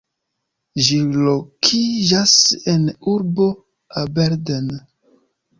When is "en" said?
2.73-2.89